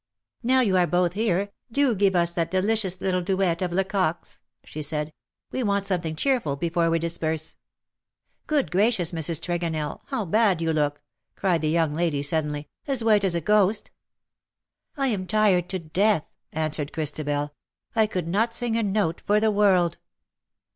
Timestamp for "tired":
15.27-15.69